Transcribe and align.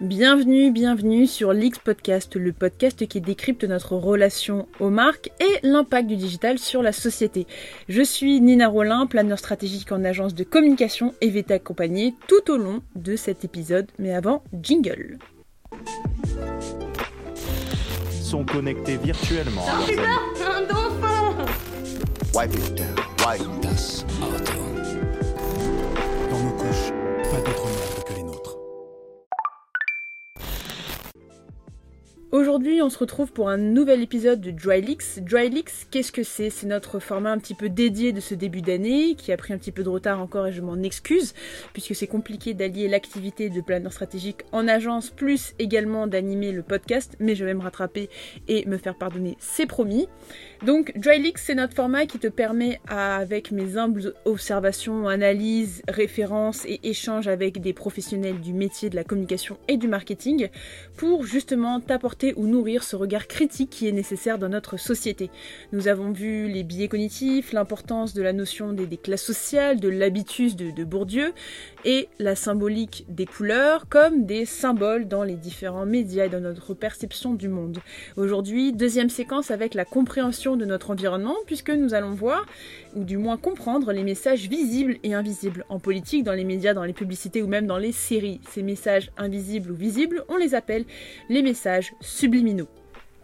Bienvenue, 0.00 0.70
bienvenue 0.70 1.26
sur 1.26 1.52
l'X 1.52 1.80
Podcast, 1.80 2.36
le 2.36 2.52
podcast 2.52 3.04
qui 3.08 3.20
décrypte 3.20 3.64
notre 3.64 3.96
relation 3.96 4.68
aux 4.78 4.90
marques 4.90 5.32
et 5.40 5.66
l'impact 5.66 6.06
du 6.06 6.14
digital 6.14 6.60
sur 6.60 6.84
la 6.84 6.92
société. 6.92 7.48
Je 7.88 8.02
suis 8.02 8.40
Nina 8.40 8.68
Rollin, 8.68 9.06
planeur 9.06 9.40
stratégique 9.40 9.90
en 9.90 10.04
agence 10.04 10.36
de 10.36 10.44
communication 10.44 11.14
et 11.20 11.30
vais 11.30 11.42
t'accompagner 11.42 12.14
tout 12.28 12.48
au 12.52 12.58
long 12.58 12.80
de 12.94 13.16
cet 13.16 13.44
épisode. 13.44 13.88
Mais 13.98 14.14
avant, 14.14 14.44
jingle. 14.62 15.18
Sont 18.22 18.44
connectés 18.44 18.98
virtuellement. 18.98 19.66
Wipe 22.36 22.54
it 22.54 22.74
down. 22.76 22.94
Wipe 23.26 24.57
Aujourd'hui, 32.30 32.82
on 32.82 32.90
se 32.90 32.98
retrouve 32.98 33.32
pour 33.32 33.48
un 33.48 33.56
nouvel 33.56 34.02
épisode 34.02 34.42
de 34.42 34.50
DryLeaks. 34.50 35.24
DryLeaks, 35.24 35.86
qu'est-ce 35.90 36.12
que 36.12 36.22
c'est? 36.22 36.50
C'est 36.50 36.66
notre 36.66 36.98
format 36.98 37.30
un 37.30 37.38
petit 37.38 37.54
peu 37.54 37.70
dédié 37.70 38.12
de 38.12 38.20
ce 38.20 38.34
début 38.34 38.60
d'année, 38.60 39.14
qui 39.14 39.32
a 39.32 39.38
pris 39.38 39.54
un 39.54 39.56
petit 39.58 39.72
peu 39.72 39.82
de 39.82 39.88
retard 39.88 40.20
encore 40.20 40.46
et 40.46 40.52
je 40.52 40.60
m'en 40.60 40.76
excuse, 40.82 41.32
puisque 41.72 41.94
c'est 41.94 42.06
compliqué 42.06 42.52
d'allier 42.52 42.86
l'activité 42.86 43.48
de 43.48 43.62
planeur 43.62 43.94
stratégique 43.94 44.42
en 44.52 44.68
agence, 44.68 45.08
plus 45.08 45.54
également 45.58 46.06
d'animer 46.06 46.52
le 46.52 46.62
podcast, 46.62 47.16
mais 47.18 47.34
je 47.34 47.46
vais 47.46 47.54
me 47.54 47.62
rattraper 47.62 48.10
et 48.46 48.66
me 48.66 48.76
faire 48.76 48.98
pardonner, 48.98 49.38
c'est 49.40 49.64
promis. 49.64 50.06
Donc 50.66 50.92
DryLeaks, 50.98 51.38
c'est 51.38 51.54
notre 51.54 51.72
format 51.72 52.04
qui 52.04 52.18
te 52.18 52.28
permet, 52.28 52.78
à- 52.88 53.16
avec 53.16 53.52
mes 53.52 53.78
humbles 53.78 54.12
observations, 54.26 55.08
analyses, 55.08 55.80
références 55.88 56.66
et 56.66 56.78
échanges 56.82 57.26
avec 57.26 57.62
des 57.62 57.72
professionnels 57.72 58.40
du 58.42 58.52
métier 58.52 58.90
de 58.90 58.96
la 58.96 59.04
communication 59.04 59.56
et 59.66 59.78
du 59.78 59.88
marketing, 59.88 60.48
pour 60.98 61.24
justement 61.24 61.80
t'apporter 61.80 62.17
ou 62.36 62.46
nourrir 62.46 62.82
ce 62.82 62.96
regard 62.96 63.26
critique 63.26 63.70
qui 63.70 63.88
est 63.88 63.92
nécessaire 63.92 64.38
dans 64.38 64.48
notre 64.48 64.76
société. 64.76 65.30
Nous 65.72 65.88
avons 65.88 66.10
vu 66.10 66.48
les 66.48 66.64
biais 66.64 66.88
cognitifs, 66.88 67.52
l'importance 67.52 68.14
de 68.14 68.22
la 68.22 68.32
notion 68.32 68.72
des, 68.72 68.96
classes 68.96 69.22
sociales, 69.22 69.80
de 69.80 69.88
l'habitus 69.88 70.56
de 70.56 70.84
Bourdieu, 70.84 71.32
et 71.84 72.08
la 72.18 72.34
symbolique 72.34 73.04
des 73.08 73.26
couleurs 73.26 73.88
comme 73.88 74.24
des 74.24 74.44
symboles 74.44 75.06
dans 75.06 75.22
les 75.22 75.36
différents 75.36 75.86
médias 75.86 76.26
et 76.26 76.28
dans 76.28 76.40
notre 76.40 76.74
perception 76.74 77.34
du 77.34 77.48
monde. 77.48 77.78
Aujourd'hui, 78.16 78.72
deuxième 78.72 79.10
séquence 79.10 79.50
avec 79.50 79.74
la 79.74 79.84
compréhension 79.84 80.56
de 80.56 80.64
notre 80.64 80.90
environnement, 80.90 81.36
puisque 81.46 81.70
nous 81.70 81.94
allons 81.94 82.14
voir, 82.14 82.46
ou 82.94 83.04
du 83.04 83.16
moins 83.16 83.36
comprendre, 83.36 83.92
les 83.92 84.02
messages 84.02 84.48
visibles 84.48 84.98
et 85.04 85.14
invisibles 85.14 85.64
en 85.68 85.78
politique, 85.78 86.24
dans 86.24 86.32
les 86.32 86.44
médias, 86.44 86.74
dans 86.74 86.84
les 86.84 86.92
publicités 86.92 87.42
ou 87.42 87.46
même 87.46 87.66
dans 87.66 87.78
les 87.78 87.92
séries. 87.92 88.40
Ces 88.50 88.62
messages 88.62 89.10
invisibles 89.16 89.70
ou 89.70 89.76
visibles, 89.76 90.24
on 90.28 90.36
les 90.36 90.54
appelle 90.54 90.84
les 91.28 91.42
messages 91.42 91.92
subliminaux. 92.08 92.68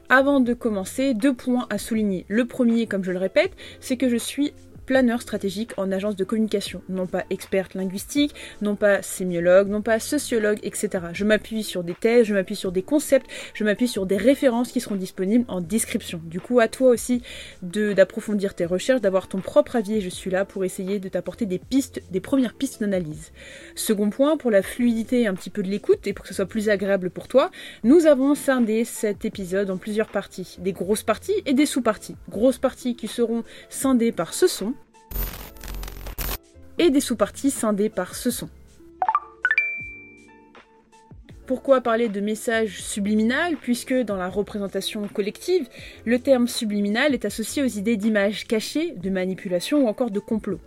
Avant 0.09 0.41
de 0.41 0.53
commencer, 0.53 1.15
deux 1.15 1.35
points 1.35 1.67
à 1.71 1.79
souligner. 1.79 2.27
Le 2.29 2.45
premier, 2.45 2.87
comme 2.87 3.03
je 3.03 3.13
le 3.13 3.19
répète, 3.19 3.53
c'est 3.81 3.97
que 3.97 4.09
je 4.09 4.17
suis 4.17 4.53
planeur 4.87 5.23
stratégique 5.23 5.73
en 5.77 5.91
agence 5.93 6.17
de 6.17 6.25
communication, 6.25 6.83
non 6.89 7.07
pas 7.07 7.25
experte 7.31 7.75
linguistique, 7.75 8.35
non 8.63 8.77
pas 8.77 9.03
sémiologue, 9.03 9.69
non 9.69 9.83
pas 9.83 9.99
sociologue, 9.99 10.59
etc. 10.63 10.89
Je 11.13 11.25
m'appuie 11.25 11.63
sur 11.63 11.85
des 11.85 11.95
thèses, 11.95 12.27
je 12.27 12.35
m'appuie 12.35 12.57
sur 12.57 12.73
des 12.73 12.83
concepts, 12.83 13.27
je 13.55 13.65
m'appuie 13.65 13.89
sur 13.89 14.07
des 14.07 14.17
références 14.17 14.73
qui 14.73 14.81
seront 14.81 14.97
disponibles 14.97 15.45
en 15.49 15.61
description. 15.61 16.21
Du 16.25 16.41
coup, 16.41 16.61
à 16.61 16.69
toi 16.69 16.91
aussi 16.91 17.23
d'approfondir 17.63 18.55
tes 18.55 18.65
recherches, 18.65 19.01
d'avoir 19.01 19.29
ton 19.29 19.41
propre 19.41 19.77
avis 19.77 19.97
et 19.97 20.01
je 20.01 20.09
suis 20.09 20.31
là 20.31 20.45
pour 20.45 20.65
essayer 20.65 20.99
de 20.99 21.09
t'apporter 21.09 21.47
des 21.47 21.59
pistes, 21.59 22.03
des 22.11 22.21
premières 22.21 22.55
pistes 22.55 22.81
d'analyse. 22.81 23.33
Second 23.75 24.11
point, 24.11 24.37
pour 24.37 24.51
la 24.51 24.63
fluidité 24.63 25.27
un 25.27 25.35
petit 25.35 25.51
peu 25.51 25.63
de 25.63 25.69
l'écoute 25.69 26.07
et 26.07 26.13
pour 26.13 26.25
que 26.25 26.29
ce 26.29 26.35
soit 26.35 26.47
plus 26.47 26.69
agréable 26.69 27.11
pour 27.11 27.29
toi, 27.29 27.51
nous 27.83 28.07
avons 28.07 28.35
scindé 28.35 28.85
cet 28.85 29.25
épisode 29.25 29.71
en 29.71 29.77
plusieurs 29.77 30.09
parties, 30.09 30.57
des 30.59 30.73
grosses 30.73 31.03
parties 31.03 31.43
et 31.47 31.55
des 31.55 31.67
sous-parties. 31.67 32.17
Grosses 32.29 32.59
parties 32.59 32.97
qui 32.97 33.09
seront 33.09 33.45
scindées 33.69 34.13
par 34.13 34.35
ce 34.35 34.47
son 34.47 34.74
et 36.79 36.91
des 36.91 37.01
sous-parties 37.01 37.51
scindées 37.51 37.89
par 37.89 38.15
ce 38.15 38.31
son. 38.31 38.49
Pourquoi 41.47 41.83
parler 41.83 42.09
de 42.09 42.21
message 42.21 42.83
subliminal 42.83 43.57
Puisque 43.57 43.93
dans 43.93 44.17
la 44.17 44.29
représentation 44.29 45.07
collective, 45.09 45.69
le 46.07 46.19
terme 46.19 46.49
subliminal 46.49 47.13
est 47.13 47.27
associé 47.27 47.63
aux 47.63 47.67
idées 47.67 47.99
d'images 47.99 48.47
cachées, 48.47 48.93
de 48.93 49.11
manipulation 49.11 49.85
ou 49.85 49.89
encore 49.89 50.11
de 50.11 50.21
complot. 50.21 50.59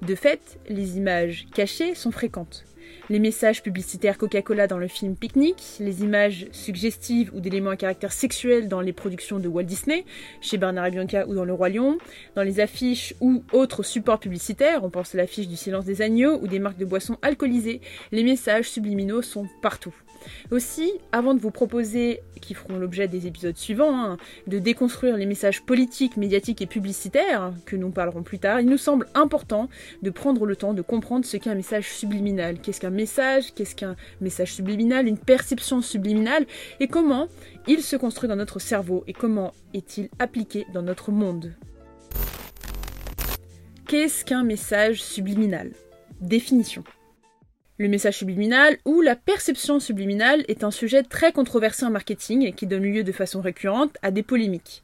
De 0.00 0.14
fait, 0.14 0.58
les 0.68 0.96
images 0.96 1.46
cachées 1.52 1.96
sont 1.96 2.12
fréquentes. 2.12 2.64
Les 3.10 3.18
messages 3.18 3.62
publicitaires 3.62 4.16
Coca-Cola 4.16 4.68
dans 4.68 4.78
le 4.78 4.86
film 4.86 5.16
Picnic, 5.16 5.56
les 5.80 6.02
images 6.02 6.46
suggestives 6.52 7.32
ou 7.34 7.40
d'éléments 7.40 7.70
à 7.70 7.76
caractère 7.76 8.12
sexuel 8.12 8.68
dans 8.68 8.80
les 8.80 8.92
productions 8.92 9.40
de 9.40 9.48
Walt 9.48 9.64
Disney, 9.64 10.04
chez 10.40 10.56
Bernard 10.56 10.86
et 10.86 10.90
Bianca 10.92 11.26
ou 11.26 11.34
dans 11.34 11.44
Le 11.44 11.52
Roi 11.52 11.68
Lion, 11.68 11.98
dans 12.36 12.44
les 12.44 12.60
affiches 12.60 13.14
ou 13.20 13.42
autres 13.52 13.82
supports 13.82 14.20
publicitaires, 14.20 14.84
on 14.84 14.90
pense 14.90 15.16
à 15.16 15.18
l'affiche 15.18 15.48
du 15.48 15.56
silence 15.56 15.84
des 15.84 16.00
agneaux 16.00 16.38
ou 16.40 16.46
des 16.46 16.60
marques 16.60 16.78
de 16.78 16.84
boissons 16.84 17.18
alcoolisées, 17.22 17.80
les 18.12 18.22
messages 18.22 18.70
subliminaux 18.70 19.22
sont 19.22 19.48
partout. 19.62 19.94
Aussi, 20.50 20.92
avant 21.12 21.34
de 21.34 21.40
vous 21.40 21.50
proposer, 21.50 22.20
qui 22.40 22.54
feront 22.54 22.78
l'objet 22.78 23.08
des 23.08 23.26
épisodes 23.26 23.56
suivants, 23.56 24.04
hein, 24.04 24.16
de 24.46 24.58
déconstruire 24.58 25.16
les 25.16 25.26
messages 25.26 25.62
politiques, 25.62 26.16
médiatiques 26.16 26.62
et 26.62 26.66
publicitaires, 26.66 27.52
que 27.66 27.76
nous 27.76 27.90
parlerons 27.90 28.22
plus 28.22 28.38
tard, 28.38 28.60
il 28.60 28.66
nous 28.66 28.78
semble 28.78 29.06
important 29.14 29.68
de 30.02 30.10
prendre 30.10 30.46
le 30.46 30.56
temps 30.56 30.74
de 30.74 30.82
comprendre 30.82 31.24
ce 31.24 31.36
qu'est 31.36 31.50
un 31.50 31.54
message 31.54 31.92
subliminal. 31.92 32.58
Qu'est-ce 32.60 32.80
qu'un 32.80 32.90
message? 32.90 33.54
Qu'est-ce 33.54 33.74
qu'un 33.74 33.96
message 34.20 34.54
subliminal? 34.54 35.06
Une 35.06 35.18
perception 35.18 35.80
subliminale? 35.80 36.46
Et 36.80 36.88
comment 36.88 37.28
il 37.66 37.82
se 37.82 37.96
construit 37.96 38.28
dans 38.28 38.36
notre 38.36 38.58
cerveau? 38.58 39.04
Et 39.06 39.12
comment 39.12 39.52
est-il 39.74 40.08
appliqué 40.18 40.66
dans 40.74 40.82
notre 40.82 41.10
monde? 41.10 41.54
Qu'est-ce 43.88 44.24
qu'un 44.24 44.42
message 44.42 45.02
subliminal? 45.02 45.72
Définition. 46.20 46.82
Le 47.78 47.88
message 47.88 48.18
subliminal 48.18 48.76
ou 48.84 49.00
la 49.00 49.16
perception 49.16 49.80
subliminale 49.80 50.44
est 50.46 50.62
un 50.62 50.70
sujet 50.70 51.02
très 51.02 51.32
controversé 51.32 51.84
en 51.84 51.90
marketing 51.90 52.46
et 52.46 52.52
qui 52.52 52.66
donne 52.66 52.82
lieu 52.82 53.02
de 53.02 53.12
façon 53.12 53.40
récurrente 53.40 53.96
à 54.02 54.10
des 54.10 54.22
polémiques. 54.22 54.82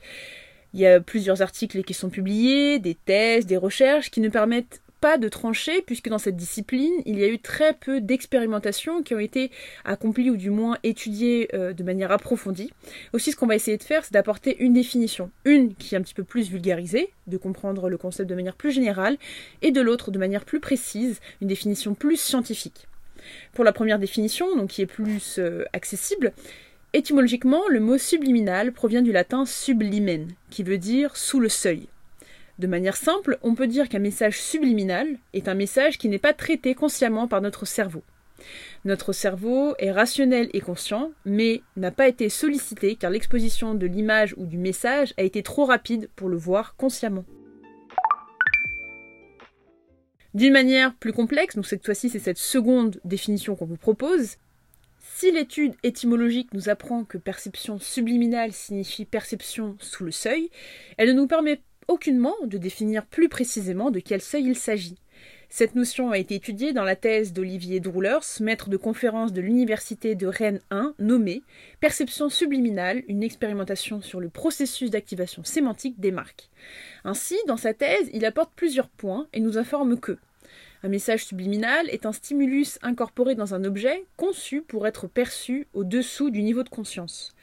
Il 0.74 0.80
y 0.80 0.86
a 0.86 1.00
plusieurs 1.00 1.42
articles 1.42 1.82
qui 1.82 1.94
sont 1.94 2.10
publiés, 2.10 2.78
des 2.78 2.94
thèses, 2.94 3.46
des 3.46 3.56
recherches 3.56 4.10
qui 4.10 4.20
ne 4.20 4.28
permettent 4.28 4.80
pas 5.00 5.18
de 5.18 5.28
trancher 5.28 5.82
puisque 5.82 6.08
dans 6.08 6.18
cette 6.18 6.36
discipline, 6.36 6.92
il 7.06 7.18
y 7.18 7.24
a 7.24 7.28
eu 7.28 7.38
très 7.38 7.74
peu 7.74 8.00
d'expérimentations 8.00 9.02
qui 9.02 9.14
ont 9.14 9.18
été 9.18 9.50
accomplies 9.84 10.30
ou 10.30 10.36
du 10.36 10.50
moins 10.50 10.76
étudiées 10.82 11.48
euh, 11.54 11.72
de 11.72 11.82
manière 11.82 12.12
approfondie. 12.12 12.72
Aussi, 13.12 13.32
ce 13.32 13.36
qu'on 13.36 13.46
va 13.46 13.56
essayer 13.56 13.76
de 13.76 13.82
faire, 13.82 14.04
c'est 14.04 14.12
d'apporter 14.12 14.56
une 14.62 14.72
définition. 14.72 15.30
Une 15.44 15.74
qui 15.74 15.94
est 15.94 15.98
un 15.98 16.02
petit 16.02 16.14
peu 16.14 16.24
plus 16.24 16.50
vulgarisée, 16.50 17.12
de 17.26 17.36
comprendre 17.36 17.88
le 17.88 17.98
concept 17.98 18.28
de 18.28 18.34
manière 18.34 18.56
plus 18.56 18.72
générale, 18.72 19.18
et 19.62 19.70
de 19.70 19.80
l'autre 19.80 20.10
de 20.10 20.18
manière 20.18 20.44
plus 20.44 20.60
précise, 20.60 21.20
une 21.40 21.48
définition 21.48 21.94
plus 21.94 22.16
scientifique. 22.16 22.86
Pour 23.52 23.64
la 23.64 23.72
première 23.72 23.98
définition, 23.98 24.56
donc 24.56 24.70
qui 24.70 24.82
est 24.82 24.86
plus 24.86 25.38
euh, 25.38 25.64
accessible, 25.72 26.32
étymologiquement, 26.92 27.68
le 27.68 27.80
mot 27.80 27.98
subliminal 27.98 28.72
provient 28.72 29.02
du 29.02 29.12
latin 29.12 29.44
sublimen, 29.44 30.28
qui 30.50 30.62
veut 30.62 30.78
dire 30.78 31.16
sous 31.16 31.40
le 31.40 31.48
seuil. 31.48 31.88
De 32.58 32.66
manière 32.66 32.96
simple, 32.96 33.38
on 33.42 33.54
peut 33.54 33.68
dire 33.68 33.88
qu'un 33.88 34.00
message 34.00 34.40
subliminal 34.40 35.06
est 35.32 35.46
un 35.46 35.54
message 35.54 35.96
qui 35.96 36.08
n'est 36.08 36.18
pas 36.18 36.32
traité 36.32 36.74
consciemment 36.74 37.28
par 37.28 37.40
notre 37.40 37.64
cerveau. 37.64 38.02
Notre 38.84 39.12
cerveau 39.12 39.74
est 39.78 39.92
rationnel 39.92 40.50
et 40.52 40.60
conscient, 40.60 41.12
mais 41.24 41.62
n'a 41.76 41.92
pas 41.92 42.08
été 42.08 42.28
sollicité 42.28 42.96
car 42.96 43.10
l'exposition 43.10 43.74
de 43.74 43.86
l'image 43.86 44.34
ou 44.36 44.46
du 44.46 44.58
message 44.58 45.14
a 45.18 45.22
été 45.22 45.44
trop 45.44 45.66
rapide 45.66 46.10
pour 46.16 46.28
le 46.28 46.36
voir 46.36 46.74
consciemment. 46.76 47.24
D'une 50.34 50.52
manière 50.52 50.94
plus 50.96 51.12
complexe, 51.12 51.54
donc 51.54 51.66
cette 51.66 51.84
fois-ci 51.84 52.10
c'est 52.10 52.18
cette 52.18 52.38
seconde 52.38 53.00
définition 53.04 53.54
qu'on 53.54 53.66
vous 53.66 53.76
propose, 53.76 54.36
si 54.98 55.32
l'étude 55.32 55.74
étymologique 55.82 56.52
nous 56.54 56.68
apprend 56.68 57.04
que 57.04 57.18
perception 57.18 57.78
subliminale 57.78 58.52
signifie 58.52 59.04
perception 59.04 59.76
sous 59.80 60.04
le 60.04 60.12
seuil, 60.12 60.50
elle 60.96 61.08
ne 61.08 61.14
nous 61.14 61.26
permet 61.26 61.60
aucunement 61.88 62.36
de 62.44 62.58
définir 62.58 63.04
plus 63.06 63.28
précisément 63.28 63.90
de 63.90 64.00
quel 64.00 64.20
seuil 64.20 64.44
il 64.44 64.56
s'agit. 64.56 64.96
Cette 65.50 65.74
notion 65.74 66.10
a 66.10 66.18
été 66.18 66.34
étudiée 66.34 66.74
dans 66.74 66.84
la 66.84 66.94
thèse 66.94 67.32
d'Olivier 67.32 67.80
Droulers, 67.80 68.40
maître 68.40 68.68
de 68.68 68.76
conférence 68.76 69.32
de 69.32 69.40
l'Université 69.40 70.14
de 70.14 70.26
Rennes 70.26 70.60
1, 70.70 70.94
nommée 70.98 71.42
Perception 71.80 72.28
subliminale, 72.28 73.02
une 73.08 73.22
expérimentation 73.22 74.02
sur 74.02 74.20
le 74.20 74.28
processus 74.28 74.90
d'activation 74.90 75.42
sémantique 75.44 75.98
des 75.98 76.10
marques. 76.10 76.50
Ainsi, 77.04 77.36
dans 77.46 77.56
sa 77.56 77.72
thèse, 77.72 78.10
il 78.12 78.26
apporte 78.26 78.52
plusieurs 78.54 78.90
points 78.90 79.26
et 79.32 79.40
nous 79.40 79.56
informe 79.56 79.98
que 79.98 80.18
un 80.84 80.88
message 80.88 81.24
subliminal 81.24 81.88
est 81.90 82.06
un 82.06 82.12
stimulus 82.12 82.78
incorporé 82.82 83.34
dans 83.34 83.52
un 83.52 83.64
objet 83.64 84.04
conçu 84.16 84.62
pour 84.62 84.86
être 84.86 85.08
perçu 85.08 85.66
au-dessous 85.72 86.30
du 86.30 86.42
niveau 86.42 86.62
de 86.62 86.68
conscience. 86.68 87.34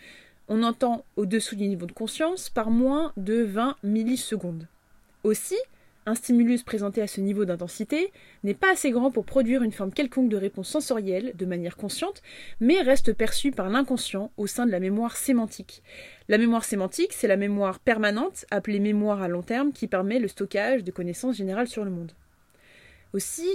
On 0.47 0.63
entend 0.63 1.05
au-dessous 1.15 1.55
du 1.55 1.67
niveau 1.67 1.85
de 1.85 1.91
conscience 1.91 2.49
par 2.49 2.69
moins 2.69 3.13
de 3.17 3.43
20 3.43 3.75
millisecondes. 3.83 4.67
Aussi, 5.23 5.55
Un 6.07 6.13
stimulus 6.13 6.61
présenté 6.61 7.01
à 7.01 7.07
ce 7.07 7.19
niveau 7.19 7.45
d'intensité 7.45 8.11
n'est 8.43 8.53
pas 8.53 8.73
assez 8.73 8.91
grand 8.91 9.09
pour 9.09 9.25
produire 9.25 9.63
une 9.63 9.71
forme 9.71 9.91
quelconque 9.91 10.29
de 10.29 10.37
réponse 10.37 10.69
sensorielle 10.69 11.33
de 11.35 11.45
manière 11.47 11.77
consciente, 11.77 12.21
mais 12.59 12.79
reste 12.81 13.11
perçu 13.13 13.49
par 13.49 13.69
l'inconscient 13.69 14.31
au 14.37 14.45
sein 14.45 14.67
de 14.67 14.71
la 14.71 14.79
mémoire 14.79 15.17
sémantique. 15.17 15.81
La 16.29 16.37
mémoire 16.37 16.63
sémantique, 16.63 17.11
c'est 17.11 17.27
la 17.27 17.37
mémoire 17.37 17.79
permanente, 17.79 18.45
appelée 18.51 18.79
mémoire 18.79 19.23
à 19.23 19.27
long 19.27 19.41
terme, 19.41 19.71
qui 19.71 19.87
permet 19.87 20.19
le 20.19 20.27
stockage 20.27 20.83
de 20.83 20.91
connaissances 20.91 21.37
générales 21.37 21.67
sur 21.67 21.83
le 21.83 21.89
monde. 21.89 22.11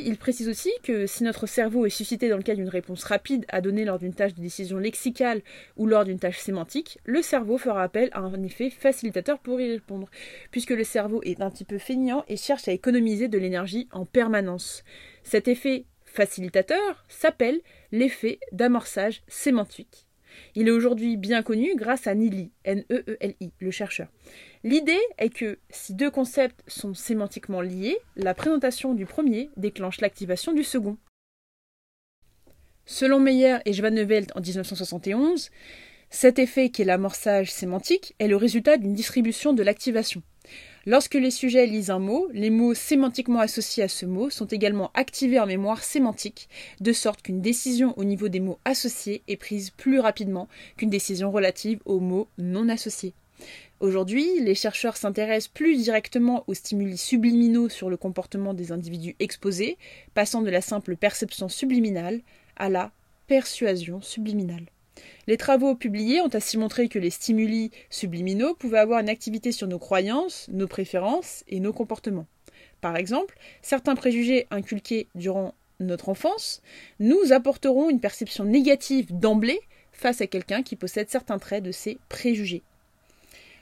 Il 0.06 0.16
précise 0.16 0.48
aussi 0.48 0.70
que 0.82 1.06
si 1.06 1.22
notre 1.22 1.46
cerveau 1.46 1.84
est 1.84 1.90
suscité 1.90 2.28
dans 2.28 2.36
le 2.36 2.42
cas 2.42 2.54
d'une 2.54 2.68
réponse 2.68 3.04
rapide 3.04 3.44
à 3.48 3.60
donner 3.60 3.84
lors 3.84 3.98
d'une 3.98 4.14
tâche 4.14 4.34
de 4.34 4.40
décision 4.40 4.78
lexicale 4.78 5.42
ou 5.76 5.86
lors 5.86 6.04
d'une 6.04 6.18
tâche 6.18 6.38
sémantique, 6.38 6.98
le 7.04 7.20
cerveau 7.20 7.58
fera 7.58 7.82
appel 7.82 8.08
à 8.12 8.20
un 8.20 8.42
effet 8.42 8.70
facilitateur 8.70 9.38
pour 9.38 9.60
y 9.60 9.70
répondre, 9.70 10.08
puisque 10.50 10.70
le 10.70 10.84
cerveau 10.84 11.20
est 11.24 11.42
un 11.42 11.50
petit 11.50 11.64
peu 11.64 11.78
feignant 11.78 12.24
et 12.28 12.36
cherche 12.36 12.68
à 12.68 12.72
économiser 12.72 13.28
de 13.28 13.38
l'énergie 13.38 13.88
en 13.92 14.06
permanence. 14.06 14.82
Cet 15.24 15.46
effet 15.46 15.84
facilitateur 16.04 17.04
s'appelle 17.08 17.60
l'effet 17.92 18.40
d'amorçage 18.52 19.22
sémantique. 19.28 20.06
Il 20.54 20.68
est 20.68 20.72
aujourd'hui 20.72 21.16
bien 21.16 21.42
connu 21.42 21.74
grâce 21.76 22.06
à 22.06 22.14
Neely, 22.14 22.50
N-E-E-L-I, 22.64 23.52
le 23.58 23.70
chercheur. 23.70 24.08
L'idée 24.62 25.00
est 25.16 25.30
que 25.30 25.58
si 25.70 25.94
deux 25.94 26.10
concepts 26.10 26.62
sont 26.66 26.92
sémantiquement 26.92 27.62
liés, 27.62 27.96
la 28.16 28.34
présentation 28.34 28.92
du 28.92 29.06
premier 29.06 29.48
déclenche 29.56 30.02
l'activation 30.02 30.52
du 30.52 30.64
second. 30.64 30.98
Selon 32.84 33.20
Meyer 33.20 33.58
et 33.64 33.72
Schwanevelt 33.72 34.36
en 34.36 34.40
1971, 34.40 35.50
cet 36.10 36.38
effet 36.38 36.68
qui 36.68 36.82
est 36.82 36.84
l'amorçage 36.84 37.50
sémantique 37.50 38.14
est 38.18 38.28
le 38.28 38.36
résultat 38.36 38.76
d'une 38.76 38.92
distribution 38.92 39.54
de 39.54 39.62
l'activation. 39.62 40.22
Lorsque 40.84 41.14
les 41.14 41.30
sujets 41.30 41.66
lisent 41.66 41.90
un 41.90 41.98
mot, 41.98 42.28
les 42.32 42.50
mots 42.50 42.74
sémantiquement 42.74 43.40
associés 43.40 43.84
à 43.84 43.88
ce 43.88 44.04
mot 44.04 44.28
sont 44.28 44.46
également 44.46 44.90
activés 44.92 45.40
en 45.40 45.46
mémoire 45.46 45.82
sémantique, 45.82 46.50
de 46.80 46.92
sorte 46.92 47.22
qu'une 47.22 47.40
décision 47.40 47.96
au 47.98 48.04
niveau 48.04 48.28
des 48.28 48.40
mots 48.40 48.58
associés 48.66 49.22
est 49.26 49.36
prise 49.36 49.70
plus 49.70 50.00
rapidement 50.00 50.48
qu'une 50.76 50.90
décision 50.90 51.30
relative 51.30 51.80
aux 51.86 52.00
mots 52.00 52.28
non 52.36 52.68
associés. 52.68 53.14
Aujourd'hui, 53.80 54.40
les 54.40 54.54
chercheurs 54.54 54.96
s'intéressent 54.96 55.48
plus 55.48 55.76
directement 55.76 56.44
aux 56.46 56.54
stimuli 56.54 56.96
subliminaux 56.96 57.68
sur 57.68 57.88
le 57.88 57.96
comportement 57.96 58.54
des 58.54 58.72
individus 58.72 59.16
exposés, 59.20 59.78
passant 60.14 60.42
de 60.42 60.50
la 60.50 60.60
simple 60.60 60.96
perception 60.96 61.48
subliminale 61.48 62.20
à 62.56 62.68
la 62.68 62.92
persuasion 63.26 64.02
subliminale. 64.02 64.66
Les 65.26 65.36
travaux 65.36 65.74
publiés 65.74 66.20
ont 66.20 66.34
ainsi 66.34 66.58
montré 66.58 66.88
que 66.88 66.98
les 66.98 67.10
stimuli 67.10 67.70
subliminaux 67.88 68.54
pouvaient 68.54 68.78
avoir 68.78 69.00
une 69.00 69.08
activité 69.08 69.52
sur 69.52 69.66
nos 69.66 69.78
croyances, 69.78 70.48
nos 70.50 70.66
préférences 70.66 71.44
et 71.48 71.60
nos 71.60 71.72
comportements. 71.72 72.26
Par 72.80 72.96
exemple, 72.96 73.38
certains 73.62 73.94
préjugés 73.94 74.46
inculqués 74.50 75.06
durant 75.14 75.54
notre 75.78 76.08
enfance 76.08 76.62
nous 76.98 77.32
apporteront 77.32 77.90
une 77.90 78.00
perception 78.00 78.44
négative 78.44 79.16
d'emblée 79.16 79.60
face 79.92 80.20
à 80.20 80.26
quelqu'un 80.26 80.62
qui 80.62 80.76
possède 80.76 81.10
certains 81.10 81.38
traits 81.38 81.64
de 81.64 81.72
ces 81.72 81.98
préjugés. 82.08 82.62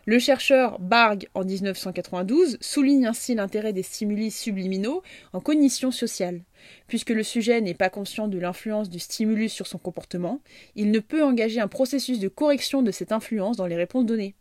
Le 0.09 0.19
chercheur 0.19 0.79
Barg, 0.79 1.29
en 1.35 1.45
1992, 1.45 2.57
souligne 2.63 3.05
ainsi 3.05 3.35
l'intérêt 3.35 3.75
des 3.75 3.83
stimuli 3.83 4.31
subliminaux 4.31 5.03
en 5.35 5.41
cognition 5.41 5.91
sociale. 5.91 6.41
Puisque 6.87 7.11
le 7.11 7.23
sujet 7.23 7.61
n'est 7.61 7.75
pas 7.75 7.91
conscient 7.91 8.27
de 8.27 8.39
l'influence 8.39 8.89
du 8.89 9.01
stimulus 9.01 9.53
sur 9.53 9.67
son 9.67 9.77
comportement, 9.77 10.41
il 10.77 10.93
ne 10.93 10.99
peut 11.01 11.23
engager 11.23 11.61
un 11.61 11.69
processus 11.69 12.21
de 12.21 12.29
correction 12.29 12.81
de 12.81 12.91
cette 12.91 13.13
influence 13.13 13.59
dans 13.59 13.67
les 13.67 13.77
réponses 13.77 14.07
données. 14.07 14.35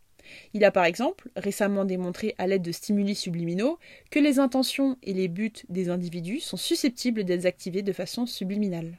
Il 0.54 0.64
a 0.64 0.70
par 0.70 0.86
exemple 0.86 1.28
récemment 1.36 1.84
démontré 1.84 2.34
à 2.38 2.46
l'aide 2.46 2.62
de 2.62 2.72
stimuli 2.72 3.14
subliminaux 3.14 3.78
que 4.10 4.20
les 4.20 4.38
intentions 4.38 4.96
et 5.02 5.12
les 5.12 5.28
buts 5.28 5.52
des 5.68 5.90
individus 5.90 6.40
sont 6.40 6.56
susceptibles 6.56 7.24
d'être 7.24 7.44
activés 7.44 7.82
de 7.82 7.92
façon 7.92 8.24
subliminale. 8.24 8.96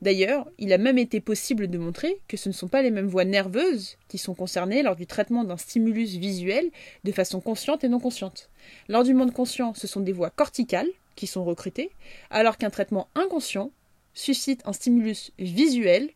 D'ailleurs, 0.00 0.48
il 0.58 0.72
a 0.72 0.78
même 0.78 0.98
été 0.98 1.20
possible 1.20 1.68
de 1.68 1.78
montrer 1.78 2.20
que 2.28 2.36
ce 2.36 2.48
ne 2.48 2.54
sont 2.54 2.68
pas 2.68 2.82
les 2.82 2.90
mêmes 2.90 3.08
voies 3.08 3.24
nerveuses 3.24 3.96
qui 4.06 4.18
sont 4.18 4.34
concernées 4.34 4.82
lors 4.82 4.94
du 4.94 5.06
traitement 5.06 5.44
d'un 5.44 5.56
stimulus 5.56 6.16
visuel 6.16 6.70
de 7.04 7.12
façon 7.12 7.40
consciente 7.40 7.82
et 7.82 7.88
non 7.88 7.98
consciente. 7.98 8.48
Lors 8.88 9.02
du 9.02 9.14
monde 9.14 9.32
conscient, 9.32 9.74
ce 9.74 9.86
sont 9.86 10.00
des 10.00 10.12
voies 10.12 10.30
corticales 10.30 10.88
qui 11.16 11.26
sont 11.26 11.44
recrutées, 11.44 11.90
alors 12.30 12.58
qu'un 12.58 12.70
traitement 12.70 13.08
inconscient 13.16 13.72
suscite 14.14 14.62
un 14.66 14.72
stimulus 14.72 15.32
visuel 15.38 16.10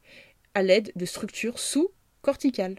à 0.54 0.62
l'aide 0.62 0.92
de 0.94 1.04
structures 1.04 1.58
sous-corticales. 1.58 2.76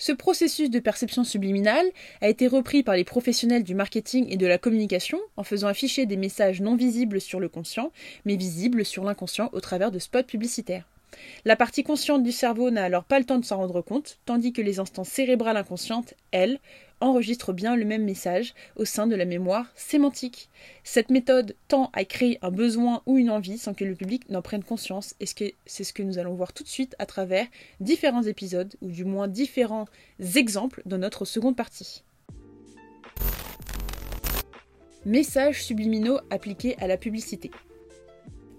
Ce 0.00 0.12
processus 0.12 0.70
de 0.70 0.78
perception 0.78 1.24
subliminale 1.24 1.86
a 2.20 2.28
été 2.28 2.46
repris 2.46 2.84
par 2.84 2.94
les 2.94 3.02
professionnels 3.02 3.64
du 3.64 3.74
marketing 3.74 4.26
et 4.30 4.36
de 4.36 4.46
la 4.46 4.56
communication 4.56 5.18
en 5.36 5.42
faisant 5.42 5.66
afficher 5.66 6.06
des 6.06 6.16
messages 6.16 6.60
non 6.60 6.76
visibles 6.76 7.20
sur 7.20 7.40
le 7.40 7.48
conscient, 7.48 7.90
mais 8.24 8.36
visibles 8.36 8.84
sur 8.84 9.02
l'inconscient 9.02 9.50
au 9.52 9.60
travers 9.60 9.90
de 9.90 9.98
spots 9.98 10.22
publicitaires. 10.22 10.84
La 11.44 11.56
partie 11.56 11.82
consciente 11.82 12.22
du 12.22 12.30
cerveau 12.30 12.70
n'a 12.70 12.84
alors 12.84 13.02
pas 13.02 13.18
le 13.18 13.24
temps 13.24 13.38
de 13.38 13.44
s'en 13.44 13.56
rendre 13.56 13.80
compte, 13.80 14.18
tandis 14.24 14.52
que 14.52 14.62
les 14.62 14.78
instances 14.78 15.08
cérébrales 15.08 15.56
inconscientes, 15.56 16.14
elles, 16.30 16.60
enregistre 17.00 17.52
bien 17.52 17.76
le 17.76 17.84
même 17.84 18.04
message 18.04 18.54
au 18.76 18.84
sein 18.84 19.06
de 19.06 19.14
la 19.14 19.24
mémoire 19.24 19.66
sémantique. 19.74 20.48
Cette 20.84 21.10
méthode 21.10 21.56
tend 21.68 21.90
à 21.92 22.04
créer 22.04 22.38
un 22.42 22.50
besoin 22.50 23.02
ou 23.06 23.18
une 23.18 23.30
envie 23.30 23.58
sans 23.58 23.74
que 23.74 23.84
le 23.84 23.94
public 23.94 24.28
n'en 24.30 24.42
prenne 24.42 24.64
conscience, 24.64 25.14
et 25.20 25.26
c'est 25.66 25.84
ce 25.84 25.92
que 25.92 26.02
nous 26.02 26.18
allons 26.18 26.34
voir 26.34 26.52
tout 26.52 26.62
de 26.62 26.68
suite 26.68 26.96
à 26.98 27.06
travers 27.06 27.46
différents 27.80 28.22
épisodes, 28.22 28.74
ou 28.80 28.90
du 28.90 29.04
moins 29.04 29.28
différents 29.28 29.86
exemples 30.36 30.82
dans 30.86 30.98
notre 30.98 31.24
seconde 31.24 31.56
partie. 31.56 32.04
Messages 35.04 35.62
subliminaux 35.64 36.18
appliqués 36.30 36.76
à 36.80 36.86
la 36.86 36.96
publicité. 36.96 37.50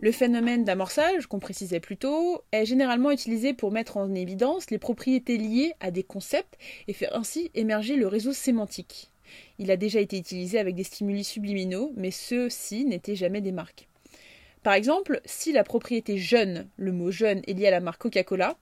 Le 0.01 0.13
phénomène 0.13 0.63
d'amorçage, 0.63 1.27
qu'on 1.27 1.39
précisait 1.39 1.81
plus 1.81 1.97
tôt, 1.97 2.41
est 2.53 2.65
généralement 2.65 3.11
utilisé 3.11 3.53
pour 3.53 3.73
mettre 3.73 3.97
en 3.97 4.15
évidence 4.15 4.71
les 4.71 4.77
propriétés 4.77 5.37
liées 5.37 5.73
à 5.81 5.91
des 5.91 6.03
concepts 6.03 6.57
et 6.87 6.93
faire 6.93 7.13
ainsi 7.17 7.51
émerger 7.53 7.97
le 7.97 8.07
réseau 8.07 8.31
sémantique. 8.31 9.11
Il 9.57 9.71
a 9.71 9.75
déjà 9.75 9.99
été 9.99 10.17
utilisé 10.17 10.57
avec 10.57 10.75
des 10.75 10.85
stimuli 10.85 11.25
subliminaux, 11.25 11.91
mais 11.97 12.11
ceux-ci 12.11 12.85
n'étaient 12.85 13.17
jamais 13.17 13.41
des 13.41 13.51
marques. 13.51 13.89
Par 14.63 14.73
exemple, 14.73 15.19
si 15.25 15.51
la 15.51 15.65
propriété 15.65 16.17
jeune, 16.17 16.69
le 16.77 16.93
mot 16.93 17.11
jeune 17.11 17.41
est 17.45 17.53
lié 17.53 17.67
à 17.67 17.71
la 17.71 17.81
marque 17.81 18.01
Coca-Cola, 18.03 18.57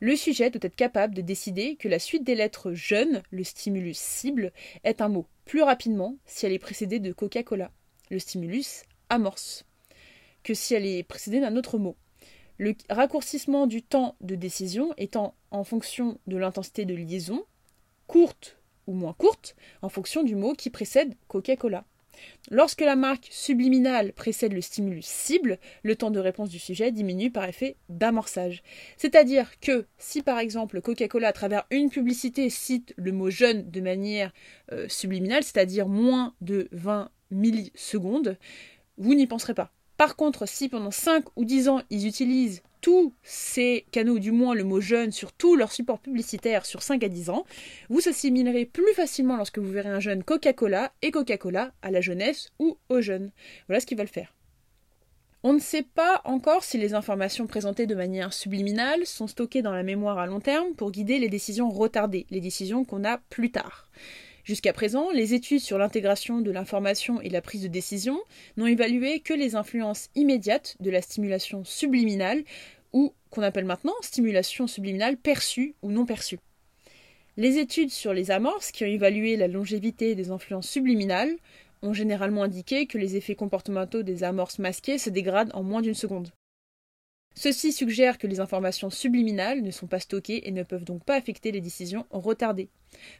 le 0.00 0.16
sujet 0.16 0.48
doit 0.48 0.60
être 0.62 0.74
capable 0.76 1.14
de 1.14 1.20
décider 1.20 1.76
que 1.76 1.88
la 1.88 1.98
suite 1.98 2.24
des 2.24 2.34
lettres 2.34 2.72
jeune, 2.72 3.22
le 3.30 3.44
stimulus 3.44 3.98
cible, 3.98 4.52
est 4.84 5.02
un 5.02 5.08
mot 5.08 5.26
plus 5.44 5.62
rapidement 5.62 6.16
si 6.24 6.46
elle 6.46 6.52
est 6.52 6.58
précédée 6.58 6.98
de 6.98 7.12
Coca-Cola, 7.12 7.70
le 8.10 8.18
stimulus 8.18 8.84
amorce 9.10 9.66
que 10.42 10.54
si 10.54 10.74
elle 10.74 10.86
est 10.86 11.02
précédée 11.02 11.40
d'un 11.40 11.56
autre 11.56 11.78
mot. 11.78 11.96
Le 12.58 12.74
raccourcissement 12.90 13.66
du 13.66 13.82
temps 13.82 14.16
de 14.20 14.34
décision 14.34 14.92
étant 14.96 15.34
en 15.50 15.64
fonction 15.64 16.18
de 16.26 16.36
l'intensité 16.36 16.84
de 16.84 16.94
liaison, 16.94 17.44
courte 18.06 18.58
ou 18.86 18.94
moins 18.94 19.12
courte, 19.12 19.54
en 19.82 19.88
fonction 19.88 20.24
du 20.24 20.34
mot 20.34 20.54
qui 20.54 20.70
précède 20.70 21.14
Coca-Cola. 21.28 21.84
Lorsque 22.50 22.80
la 22.80 22.96
marque 22.96 23.28
subliminale 23.30 24.12
précède 24.12 24.52
le 24.52 24.60
stimulus 24.60 25.06
cible, 25.06 25.58
le 25.82 25.94
temps 25.94 26.10
de 26.10 26.18
réponse 26.18 26.48
du 26.48 26.58
sujet 26.58 26.90
diminue 26.90 27.30
par 27.30 27.44
effet 27.44 27.76
d'amorçage. 27.88 28.62
C'est-à-dire 28.96 29.60
que 29.60 29.86
si 29.98 30.22
par 30.22 30.38
exemple 30.38 30.80
Coca-Cola 30.80 31.28
à 31.28 31.32
travers 31.32 31.64
une 31.70 31.90
publicité 31.90 32.50
cite 32.50 32.94
le 32.96 33.12
mot 33.12 33.30
jeune 33.30 33.70
de 33.70 33.80
manière 33.80 34.32
euh, 34.72 34.88
subliminale, 34.88 35.44
c'est-à-dire 35.44 35.88
moins 35.88 36.34
de 36.40 36.68
20 36.72 37.10
millisecondes, 37.30 38.38
vous 38.96 39.14
n'y 39.14 39.26
penserez 39.26 39.54
pas. 39.54 39.72
Par 39.98 40.14
contre, 40.14 40.46
si 40.46 40.68
pendant 40.68 40.92
5 40.92 41.24
ou 41.34 41.44
10 41.44 41.68
ans, 41.68 41.82
ils 41.90 42.06
utilisent 42.06 42.62
tous 42.80 43.12
ces 43.24 43.84
canaux, 43.90 44.14
ou 44.14 44.18
du 44.20 44.30
moins 44.30 44.54
le 44.54 44.62
mot 44.62 44.80
jeune, 44.80 45.10
sur 45.10 45.32
tous 45.32 45.56
leurs 45.56 45.72
supports 45.72 45.98
publicitaires 45.98 46.66
sur 46.66 46.82
5 46.82 47.02
à 47.02 47.08
10 47.08 47.30
ans, 47.30 47.44
vous 47.90 48.08
assimilerez 48.08 48.64
plus 48.64 48.94
facilement 48.94 49.36
lorsque 49.36 49.58
vous 49.58 49.70
verrez 49.70 49.88
un 49.88 49.98
jeune 49.98 50.22
Coca-Cola 50.22 50.92
et 51.02 51.10
Coca-Cola 51.10 51.72
à 51.82 51.90
la 51.90 52.00
jeunesse 52.00 52.52
ou 52.60 52.78
aux 52.88 53.00
jeunes. 53.00 53.32
Voilà 53.66 53.80
ce 53.80 53.86
qu'ils 53.86 53.98
veulent 53.98 54.06
faire. 54.06 54.32
On 55.42 55.52
ne 55.52 55.58
sait 55.58 55.82
pas 55.82 56.20
encore 56.24 56.62
si 56.62 56.78
les 56.78 56.94
informations 56.94 57.48
présentées 57.48 57.86
de 57.86 57.96
manière 57.96 58.32
subliminale 58.32 59.04
sont 59.04 59.26
stockées 59.26 59.62
dans 59.62 59.72
la 59.72 59.82
mémoire 59.82 60.18
à 60.18 60.26
long 60.26 60.40
terme 60.40 60.74
pour 60.74 60.92
guider 60.92 61.18
les 61.18 61.28
décisions 61.28 61.70
retardées, 61.70 62.26
les 62.30 62.40
décisions 62.40 62.84
qu'on 62.84 63.04
a 63.04 63.18
plus 63.18 63.50
tard. 63.50 63.88
Jusqu'à 64.48 64.72
présent, 64.72 65.10
les 65.10 65.34
études 65.34 65.60
sur 65.60 65.76
l'intégration 65.76 66.40
de 66.40 66.50
l'information 66.50 67.20
et 67.20 67.28
la 67.28 67.42
prise 67.42 67.60
de 67.60 67.68
décision 67.68 68.18
n'ont 68.56 68.64
évalué 68.64 69.20
que 69.20 69.34
les 69.34 69.56
influences 69.56 70.08
immédiates 70.14 70.74
de 70.80 70.88
la 70.88 71.02
stimulation 71.02 71.64
subliminale, 71.66 72.44
ou 72.94 73.12
qu'on 73.28 73.42
appelle 73.42 73.66
maintenant 73.66 73.92
stimulation 74.00 74.66
subliminale 74.66 75.18
perçue 75.18 75.74
ou 75.82 75.90
non 75.90 76.06
perçue. 76.06 76.38
Les 77.36 77.58
études 77.58 77.90
sur 77.90 78.14
les 78.14 78.30
amorces, 78.30 78.72
qui 78.72 78.84
ont 78.84 78.86
évalué 78.86 79.36
la 79.36 79.48
longévité 79.48 80.14
des 80.14 80.30
influences 80.30 80.70
subliminales, 80.70 81.36
ont 81.82 81.92
généralement 81.92 82.44
indiqué 82.44 82.86
que 82.86 82.96
les 82.96 83.16
effets 83.16 83.34
comportementaux 83.34 84.02
des 84.02 84.24
amorces 84.24 84.60
masquées 84.60 84.96
se 84.96 85.10
dégradent 85.10 85.52
en 85.52 85.62
moins 85.62 85.82
d'une 85.82 85.92
seconde. 85.92 86.32
Ceci 87.34 87.70
suggère 87.70 88.16
que 88.16 88.26
les 88.26 88.40
informations 88.40 88.88
subliminales 88.88 89.60
ne 89.60 89.70
sont 89.70 89.86
pas 89.86 90.00
stockées 90.00 90.48
et 90.48 90.52
ne 90.52 90.62
peuvent 90.62 90.86
donc 90.86 91.04
pas 91.04 91.16
affecter 91.16 91.52
les 91.52 91.60
décisions 91.60 92.06
retardées. 92.10 92.70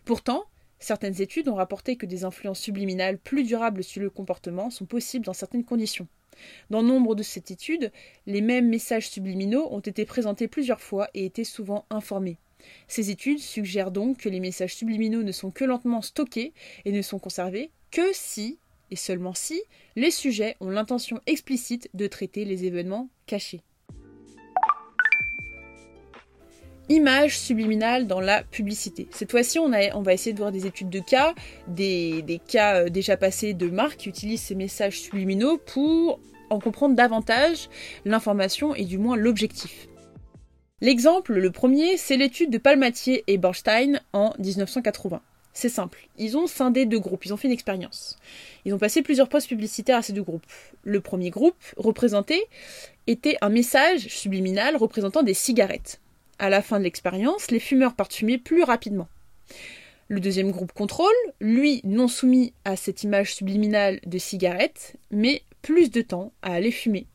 Pourtant, 0.06 0.46
Certaines 0.80 1.20
études 1.20 1.48
ont 1.48 1.54
rapporté 1.54 1.96
que 1.96 2.06
des 2.06 2.24
influences 2.24 2.60
subliminales 2.60 3.18
plus 3.18 3.44
durables 3.44 3.82
sur 3.82 4.02
le 4.02 4.10
comportement 4.10 4.70
sont 4.70 4.86
possibles 4.86 5.24
dans 5.24 5.32
certaines 5.32 5.64
conditions. 5.64 6.08
Dans 6.70 6.82
nombre 6.82 7.14
de 7.14 7.22
ces 7.22 7.40
études, 7.40 7.92
les 8.26 8.40
mêmes 8.40 8.68
messages 8.68 9.08
subliminaux 9.08 9.68
ont 9.72 9.80
été 9.80 10.04
présentés 10.04 10.46
plusieurs 10.46 10.80
fois 10.80 11.08
et 11.14 11.24
étaient 11.24 11.44
souvent 11.44 11.84
informés. 11.90 12.38
Ces 12.86 13.10
études 13.10 13.38
suggèrent 13.38 13.90
donc 13.90 14.18
que 14.18 14.28
les 14.28 14.40
messages 14.40 14.74
subliminaux 14.74 15.22
ne 15.22 15.32
sont 15.32 15.50
que 15.50 15.64
lentement 15.64 16.02
stockés 16.02 16.52
et 16.84 16.92
ne 16.92 17.02
sont 17.02 17.18
conservés 17.18 17.70
que 17.90 18.12
si, 18.12 18.58
et 18.90 18.96
seulement 18.96 19.34
si, 19.34 19.60
les 19.96 20.10
sujets 20.10 20.56
ont 20.60 20.70
l'intention 20.70 21.20
explicite 21.26 21.88
de 21.94 22.06
traiter 22.06 22.44
les 22.44 22.64
événements 22.64 23.08
cachés. 23.26 23.62
Images 26.90 27.38
subliminales 27.38 28.06
dans 28.06 28.20
la 28.20 28.42
publicité. 28.42 29.08
Cette 29.10 29.30
fois-ci, 29.30 29.58
on, 29.58 29.68
va 29.68 30.12
essayer 30.14 30.32
de 30.32 30.38
voir 30.38 30.52
des 30.52 30.66
études 30.66 30.88
de 30.88 31.00
cas, 31.00 31.34
des, 31.66 32.22
des 32.22 32.38
cas 32.38 32.82
euh, 32.84 32.88
déjà 32.88 33.16
passés 33.16 33.52
de 33.52 33.68
marques 33.68 33.98
qui 33.98 34.08
utilisent 34.08 34.42
ces 34.42 34.54
messages 34.54 35.00
subliminaux 35.00 35.58
pour 35.58 36.18
en 36.50 36.60
comprendre 36.60 36.94
davantage 36.94 37.68
l'information 38.04 38.74
et 38.74 38.84
du 38.84 38.96
moins 38.96 39.16
l'objectif. 39.16 39.86
L'exemple, 40.80 41.34
le 41.34 41.50
premier, 41.50 41.96
c'est 41.96 42.16
l'étude 42.16 42.50
de 42.50 42.58
Palmatier 42.58 43.24
et 43.26 43.36
Borstein 43.36 44.00
en 44.12 44.32
1980. 44.38 45.20
C'est 45.52 45.68
simple, 45.68 46.08
ils 46.18 46.36
ont 46.36 46.46
scindé 46.46 46.86
deux 46.86 47.00
groupes, 47.00 47.24
ils 47.24 47.34
ont 47.34 47.36
fait 47.36 47.48
une 47.48 47.52
expérience. 47.52 48.16
Ils 48.64 48.72
ont 48.72 48.78
passé 48.78 49.02
plusieurs 49.02 49.28
postes 49.28 49.48
publicitaires 49.48 49.98
à 49.98 50.02
ces 50.02 50.12
deux 50.12 50.22
groupes. 50.22 50.46
Le 50.84 51.00
premier 51.00 51.30
groupe, 51.30 51.56
représenté, 51.76 52.40
était 53.08 53.36
un 53.40 53.48
message 53.48 54.06
subliminal 54.06 54.76
représentant 54.76 55.24
des 55.24 55.34
cigarettes. 55.34 56.00
À 56.38 56.50
la 56.50 56.62
fin 56.62 56.78
de 56.78 56.84
l'expérience, 56.84 57.50
les 57.50 57.58
fumeurs 57.58 57.94
partent 57.94 58.14
fumer 58.14 58.38
plus 58.38 58.62
rapidement. 58.62 59.08
Le 60.06 60.20
deuxième 60.20 60.52
groupe 60.52 60.72
contrôle, 60.72 61.08
lui 61.40 61.80
non 61.82 62.06
soumis 62.06 62.52
à 62.64 62.76
cette 62.76 63.02
image 63.02 63.34
subliminale 63.34 64.00
de 64.06 64.18
cigarette, 64.18 64.94
mais 65.10 65.42
plus 65.62 65.90
de 65.90 66.00
temps 66.00 66.32
à 66.42 66.52
aller 66.52 66.70
fumer. 66.70 67.06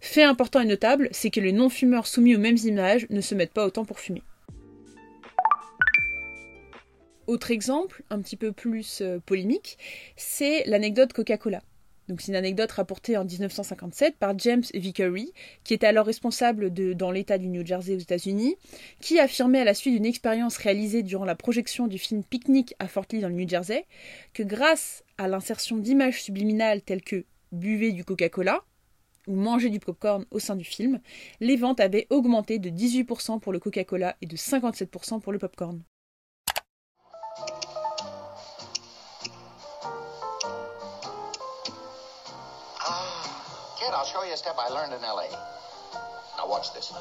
Fait 0.00 0.22
important 0.22 0.60
et 0.60 0.64
notable, 0.64 1.08
c'est 1.10 1.30
que 1.30 1.40
les 1.40 1.52
non-fumeurs 1.52 2.06
soumis 2.06 2.36
aux 2.36 2.40
mêmes 2.40 2.56
images 2.64 3.06
ne 3.10 3.20
se 3.20 3.34
mettent 3.34 3.52
pas 3.52 3.66
autant 3.66 3.84
pour 3.84 4.00
fumer. 4.00 4.22
Autre 7.26 7.50
exemple, 7.50 8.02
un 8.10 8.20
petit 8.20 8.36
peu 8.36 8.50
plus 8.50 9.02
euh, 9.02 9.18
polémique, 9.26 9.76
c'est 10.16 10.64
l'anecdote 10.66 11.12
Coca-Cola. 11.12 11.62
C'est 12.18 12.28
une 12.28 12.36
anecdote 12.36 12.70
rapportée 12.72 13.16
en 13.16 13.24
1957 13.24 14.16
par 14.16 14.38
James 14.38 14.62
Vickery, 14.74 15.32
qui 15.64 15.74
était 15.74 15.86
alors 15.86 16.06
responsable 16.06 16.72
de, 16.72 16.92
dans 16.92 17.10
l'État 17.10 17.38
du 17.38 17.48
New 17.48 17.64
Jersey 17.64 17.94
aux 17.94 17.98
États-Unis, 17.98 18.56
qui 19.00 19.18
affirmait 19.18 19.60
à 19.60 19.64
la 19.64 19.74
suite 19.74 19.94
d'une 19.94 20.06
expérience 20.06 20.56
réalisée 20.56 21.02
durant 21.02 21.24
la 21.24 21.34
projection 21.34 21.86
du 21.86 21.98
film 21.98 22.24
Picnic 22.24 22.74
à 22.78 22.88
Fort 22.88 23.06
Lee 23.12 23.20
dans 23.20 23.28
le 23.28 23.34
New 23.34 23.48
Jersey, 23.48 23.86
que 24.32 24.42
grâce 24.42 25.04
à 25.18 25.28
l'insertion 25.28 25.76
d'images 25.76 26.22
subliminales 26.22 26.82
telles 26.82 27.02
que 27.02 27.24
buvez 27.52 27.92
du 27.92 28.04
Coca-Cola 28.04 28.64
ou 29.26 29.34
manger 29.34 29.68
du 29.68 29.78
popcorn 29.80 30.24
au 30.30 30.38
sein 30.38 30.56
du 30.56 30.64
film, 30.64 31.00
les 31.40 31.56
ventes 31.56 31.80
avaient 31.80 32.06
augmenté 32.10 32.58
de 32.58 32.70
18% 32.70 33.40
pour 33.40 33.52
le 33.52 33.58
Coca-Cola 33.58 34.16
et 34.22 34.26
de 34.26 34.36
57% 34.36 35.20
pour 35.20 35.32
le 35.32 35.38
popcorn. 35.38 35.82
Now 46.36 46.48
watch 46.48 46.72
this. 46.72 46.92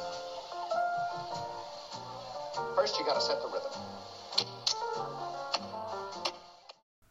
First, 2.76 2.98
you 2.98 3.06
gotta 3.06 3.22
set 3.22 3.40
the 3.42 3.48
rhythm. 3.54 3.70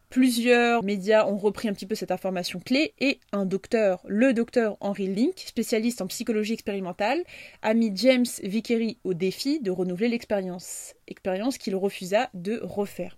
Plusieurs 0.09 0.83
médias 0.83 1.25
ont 1.25 1.37
repris 1.37 1.69
un 1.69 1.73
petit 1.73 1.85
peu 1.85 1.95
cette 1.95 2.11
information 2.11 2.59
clé 2.59 2.95
et 2.99 3.21
un 3.31 3.45
docteur, 3.45 4.01
le 4.07 4.33
docteur 4.33 4.75
Henry 4.81 5.07
Link, 5.07 5.37
spécialiste 5.37 6.01
en 6.01 6.07
psychologie 6.07 6.53
expérimentale, 6.53 7.23
a 7.61 7.73
mis 7.73 7.95
James 7.95 8.25
Vickery 8.43 8.97
au 9.05 9.13
défi 9.13 9.61
de 9.61 9.71
renouveler 9.71 10.09
l'expérience, 10.09 10.95
expérience 11.07 11.57
qu'il 11.57 11.75
refusa 11.75 12.29
de 12.33 12.59
refaire. 12.63 13.17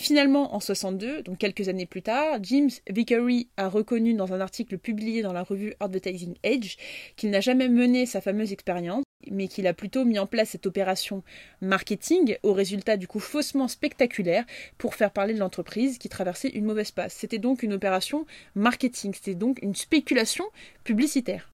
Finalement, 0.00 0.54
en 0.54 0.60
62, 0.60 1.22
donc 1.22 1.38
quelques 1.38 1.68
années 1.68 1.84
plus 1.84 2.02
tard, 2.02 2.38
James 2.42 2.70
Vickery 2.88 3.48
a 3.56 3.68
reconnu 3.68 4.14
dans 4.14 4.32
un 4.32 4.40
article 4.40 4.78
publié 4.78 5.22
dans 5.22 5.32
la 5.32 5.42
revue 5.42 5.74
Advertising 5.80 6.36
Age 6.44 6.76
qu'il 7.16 7.30
n'a 7.30 7.40
jamais 7.40 7.68
mené 7.68 8.06
sa 8.06 8.20
fameuse 8.20 8.52
expérience, 8.52 9.02
mais 9.28 9.48
qu'il 9.48 9.66
a 9.66 9.74
plutôt 9.74 10.04
mis 10.04 10.20
en 10.20 10.26
place 10.28 10.50
cette 10.50 10.66
opération 10.66 11.24
marketing 11.60 12.36
au 12.44 12.52
résultat 12.52 12.96
du 12.96 13.08
coup 13.08 13.18
faussement 13.18 13.66
spectaculaire 13.66 14.44
pour 14.78 14.94
faire 14.94 15.10
parler 15.10 15.34
de 15.34 15.40
l'entreprise 15.40 15.98
qui 15.98 16.08
traversait 16.08 16.50
une 16.50 16.66
mauvaise 16.66 16.92
passe. 16.92 17.14
C'était 17.14 17.38
donc 17.38 17.64
une 17.64 17.72
opération 17.72 18.24
marketing, 18.54 19.12
c'était 19.14 19.34
donc 19.34 19.58
une 19.62 19.74
spéculation 19.74 20.44
publicitaire. 20.84 21.50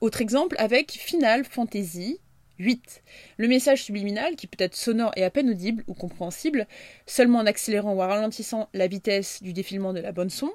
Autre 0.00 0.20
exemple 0.20 0.54
avec 0.60 0.92
Final 0.92 1.44
Fantasy 1.44 2.20
8. 2.58 3.02
Le 3.36 3.48
message 3.48 3.82
subliminal, 3.82 4.36
qui 4.36 4.46
peut 4.46 4.62
être 4.62 4.76
sonore 4.76 5.12
et 5.16 5.24
à 5.24 5.30
peine 5.30 5.50
audible 5.50 5.84
ou 5.86 5.94
compréhensible, 5.94 6.66
seulement 7.06 7.38
en 7.38 7.46
accélérant 7.46 7.94
ou 7.94 8.02
en 8.02 8.08
ralentissant 8.08 8.68
la 8.74 8.86
vitesse 8.86 9.42
du 9.42 9.52
défilement 9.52 9.92
de 9.92 10.00
la 10.00 10.12
bonne 10.12 10.30
son, 10.30 10.50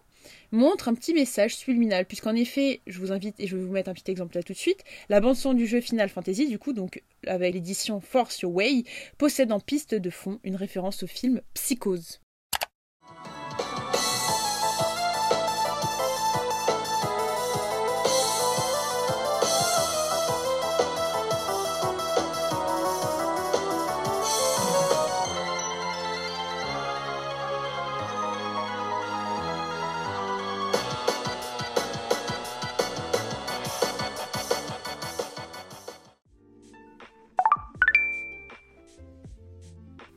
montre 0.52 0.88
un 0.88 0.94
petit 0.94 1.14
message 1.14 1.56
subliminal, 1.56 2.06
puisqu'en 2.06 2.36
effet, 2.36 2.82
je 2.88 3.00
vous 3.00 3.12
invite, 3.12 3.40
et 3.40 3.48
je 3.48 3.56
vais 3.56 3.64
vous 3.64 3.72
mettre 3.72 3.90
un 3.90 3.94
petit 3.94 4.12
exemple 4.12 4.36
là 4.36 4.44
tout 4.44 4.54
de 4.54 4.58
suite, 4.58 4.84
la 5.10 5.20
bande 5.20 5.36
son 5.36 5.54
du 5.54 5.68
jeu 5.68 5.82
Final 5.82 6.10
Fantasy, 6.10 6.48
du 6.48 6.60
coup, 6.60 6.74
donc 6.74 7.04
avec 7.28 7.54
l'édition 7.54 8.00
Force 8.00 8.40
Your 8.42 8.54
Way, 8.54 8.84
possède 9.18 9.52
en 9.52 9.60
piste 9.60 9.96
de 9.96 10.10
fond 10.10 10.40
une 10.44 10.56
référence 10.56 11.04
au 11.04 11.08
film 11.08 11.42
Psychose. 11.54 12.23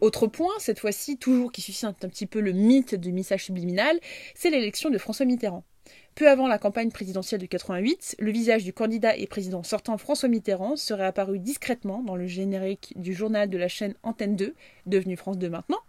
Autre 0.07 0.29
point, 0.29 0.53
cette 0.61 0.79
fois-ci, 0.79 1.19
toujours 1.19 1.51
qui 1.51 1.61
suscite 1.61 2.05
un 2.05 2.09
petit 2.09 2.27
peu 2.27 2.39
le 2.39 2.53
mythe 2.53 2.95
du 2.95 3.11
message 3.11 3.47
subliminal, 3.47 3.99
c'est 4.37 4.51
l'élection 4.51 4.89
de 4.89 4.99
François 4.99 5.27
Mitterrand. 5.27 5.65
Peu 6.15 6.31
avant 6.31 6.47
la 6.47 6.59
campagne 6.59 6.93
présidentielle 6.93 7.41
de 7.41 7.47
88, 7.47 8.15
le 8.21 8.31
visage 8.31 8.63
du 8.63 8.73
candidat 8.73 9.17
et 9.17 9.27
président 9.27 9.65
sortant 9.65 9.99
François 9.99 10.29
Mitterrand 10.29 10.77
serait 10.77 11.07
apparu 11.07 11.41
discrètement 11.41 12.05
dans 12.05 12.15
le 12.15 12.29
générique 12.29 12.93
du 12.95 13.15
journal 13.15 13.51
de 13.51 13.59
la 13.59 13.67
chaîne 13.67 13.95
Antenne 14.05 14.37
2, 14.37 14.55
devenu 14.87 15.17
France 15.17 15.39
2 15.39 15.51
maintenant, 15.51 15.81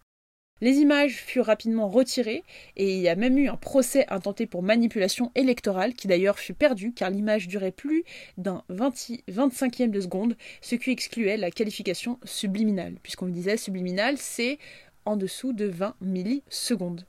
les 0.62 0.78
images 0.78 1.16
furent 1.16 1.46
rapidement 1.46 1.88
retirées 1.88 2.44
et 2.76 2.96
il 2.96 3.02
y 3.02 3.10
a 3.10 3.16
même 3.16 3.38
eu 3.38 3.48
un 3.48 3.58
procès 3.58 4.06
intenté 4.10 4.46
pour 4.48 4.64
manipulation 4.64 5.32
électorale 5.36 5.94
qui 5.94 6.08
d'ailleurs 6.08 6.40
fut 6.40 6.54
perdu 6.54 6.94
car 6.94 7.10
l'image 7.10 7.48
durait 7.48 7.72
plus 7.72 8.04
d'un 8.38 8.64
25e 8.70 9.92
de 9.92 10.02
seconde, 10.02 10.38
ce 10.62 10.76
qui 10.76 10.92
excluait 10.92 11.38
la 11.38 11.52
qualification 11.52 12.20
subliminale. 12.24 12.96
Puisqu'on 13.04 13.26
me 13.26 13.32
disait 13.32 13.58
subliminal, 13.58 14.18
c'est 14.18 14.58
en 15.06 15.16
dessous 15.16 15.54
de 15.54 15.66
20 15.66 15.96
millisecondes. 16.02 17.06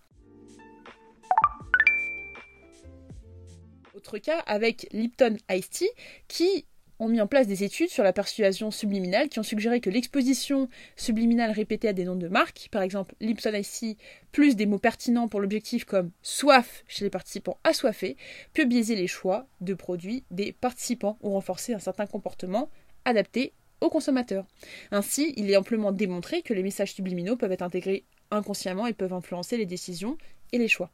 Autre 3.95 4.19
cas 4.19 4.38
avec 4.47 4.87
Lipton 4.93 5.37
Ice 5.50 5.85
qui 6.28 6.64
ont 6.99 7.09
mis 7.09 7.21
en 7.21 7.26
place 7.26 7.47
des 7.47 7.64
études 7.64 7.90
sur 7.90 8.02
la 8.02 8.12
persuasion 8.12 8.71
subliminale 8.71 9.28
qui 9.28 9.38
ont 9.38 9.45
suggéré 9.45 9.81
que 9.81 9.90
l'exposition 9.90 10.69
subliminale 10.97 11.50
répétée 11.50 11.88
à 11.88 11.93
des 11.93 12.05
noms 12.05 12.17
de 12.17 12.28
marques, 12.28 12.69
par 12.71 12.83
exemple 12.83 13.14
Lipson 13.21 13.55
ici, 13.55 13.97
plus 14.33 14.57
des 14.57 14.67
mots 14.67 14.78
pertinents 14.78 15.28
pour 15.28 15.40
l'objectif 15.40 15.85
comme 15.85 16.11
soif 16.23 16.85
chez 16.88 17.05
les 17.05 17.11
participants 17.11 17.59
assoiffés, 17.64 18.17
peut 18.52 18.64
biaiser 18.64 18.97
les 18.97 19.07
choix 19.07 19.47
de 19.61 19.75
produits 19.75 20.25
des 20.31 20.52
participants 20.52 21.19
ou 21.23 21.31
renforcer 21.31 21.75
un 21.75 21.78
certain 21.78 22.07
comportement 22.07 22.71
adapté 23.05 23.52
aux 23.81 23.90
consommateurs. 23.90 24.47
Ainsi, 24.90 25.33
il 25.37 25.50
est 25.50 25.57
amplement 25.57 25.93
démontré 25.93 26.43
que 26.43 26.55
les 26.55 26.62
messages 26.62 26.95
subliminaux 26.95 27.37
peuvent 27.37 27.52
être 27.52 27.62
intégrés 27.62 28.05
inconsciemment 28.31 28.87
et 28.87 28.93
peuvent 28.93 29.12
influencer 29.12 29.57
les 29.57 29.67
décisions 29.67 30.19
et 30.52 30.59
les 30.59 30.69
choix. 30.69 30.90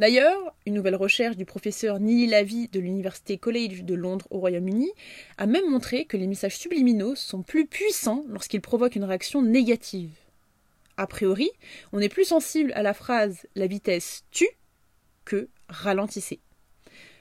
D'ailleurs, 0.00 0.52
une 0.66 0.74
nouvelle 0.74 0.96
recherche 0.96 1.36
du 1.36 1.44
professeur 1.44 2.00
Neil 2.00 2.26
Lavie 2.26 2.66
de 2.68 2.80
l'Université 2.80 3.38
College 3.38 3.84
de 3.84 3.94
Londres 3.94 4.26
au 4.30 4.40
Royaume-Uni 4.40 4.90
a 5.38 5.46
même 5.46 5.70
montré 5.70 6.04
que 6.04 6.16
les 6.16 6.26
messages 6.26 6.58
subliminaux 6.58 7.14
sont 7.14 7.42
plus 7.42 7.66
puissants 7.66 8.24
lorsqu'ils 8.28 8.60
provoquent 8.60 8.96
une 8.96 9.04
réaction 9.04 9.40
négative. 9.40 10.10
A 10.96 11.06
priori, 11.06 11.50
on 11.92 12.00
est 12.00 12.08
plus 12.08 12.24
sensible 12.24 12.72
à 12.74 12.82
la 12.82 12.92
phrase 12.92 13.46
la 13.54 13.68
vitesse 13.68 14.24
tue 14.32 14.50
que 15.24 15.48
ralentissez. 15.68 16.40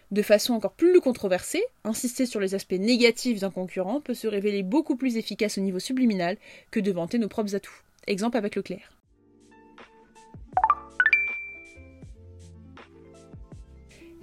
De 0.10 0.24
façon 0.24 0.54
encore 0.54 0.74
plus 0.74 1.00
controversée, 1.00 1.64
insister 1.84 2.26
sur 2.26 2.40
les 2.40 2.56
aspects 2.56 2.74
négatifs 2.74 3.40
d'un 3.40 3.52
concurrent 3.52 4.02
peut 4.02 4.14
se 4.16 4.28
révéler 4.28 4.64
beaucoup 4.64 4.96
plus 4.96 5.18
efficace 5.18 5.60
au 5.60 5.62
niveau 5.62 5.80
subliminal 5.80 6.38
que 6.72 6.80
de 6.80 6.92
vanter 6.92 7.20
nos 7.20 7.30
propres 7.30 7.56
atouts. 7.56 7.82
Exemple 8.08 8.38
avec 8.38 8.56
Leclerc. 8.56 8.98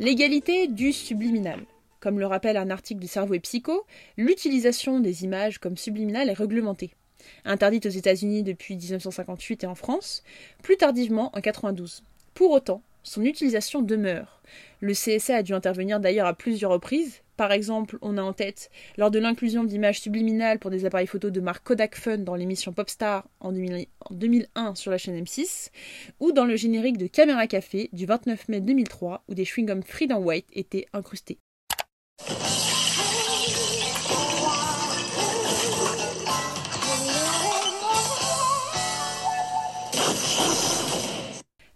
L'égalité 0.00 0.66
du 0.66 0.94
subliminal. 0.94 1.60
Comme 2.00 2.18
le 2.18 2.24
rappelle 2.24 2.56
un 2.56 2.70
article 2.70 3.00
du 3.00 3.06
Cerveau 3.06 3.34
et 3.34 3.40
Psycho, 3.40 3.84
l'utilisation 4.16 4.98
des 4.98 5.24
images 5.24 5.58
comme 5.58 5.76
subliminales 5.76 6.30
est 6.30 6.32
réglementée. 6.32 6.94
Interdite 7.44 7.84
aux 7.84 7.90
États-Unis 7.90 8.42
depuis 8.42 8.76
1958 8.76 9.64
et 9.64 9.66
en 9.66 9.74
France, 9.74 10.22
plus 10.62 10.78
tardivement 10.78 11.30
en 11.36 11.42
92. 11.42 12.02
Pour 12.32 12.50
autant, 12.52 12.80
son 13.02 13.24
utilisation 13.24 13.82
demeure. 13.82 14.42
Le 14.80 14.92
CSA 14.92 15.36
a 15.36 15.42
dû 15.42 15.52
intervenir 15.52 16.00
d'ailleurs 16.00 16.26
à 16.26 16.34
plusieurs 16.34 16.70
reprises. 16.70 17.22
Par 17.36 17.52
exemple, 17.52 17.98
on 18.02 18.18
a 18.18 18.22
en 18.22 18.32
tête 18.32 18.70
lors 18.98 19.10
de 19.10 19.18
l'inclusion 19.18 19.64
d'images 19.64 20.00
subliminales 20.00 20.58
pour 20.58 20.70
des 20.70 20.84
appareils 20.84 21.06
photos 21.06 21.32
de 21.32 21.40
marque 21.40 21.64
Kodak 21.64 21.96
Fun 21.96 22.18
dans 22.18 22.34
l'émission 22.34 22.72
Popstar 22.72 23.26
en 23.40 23.52
2001 23.52 24.74
sur 24.74 24.90
la 24.90 24.98
chaîne 24.98 25.22
M6, 25.22 25.70
ou 26.20 26.32
dans 26.32 26.44
le 26.44 26.56
générique 26.56 26.98
de 26.98 27.06
Caméra 27.06 27.46
Café 27.46 27.88
du 27.92 28.04
29 28.06 28.48
mai 28.48 28.60
2003 28.60 29.24
où 29.28 29.34
des 29.34 29.44
chewing-gums 29.44 29.82
Freedom 29.82 30.22
White 30.22 30.48
étaient 30.52 30.86
incrustés. 30.92 31.38